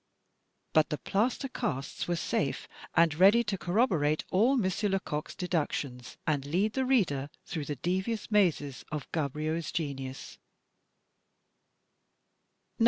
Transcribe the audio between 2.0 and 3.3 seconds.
were safe, and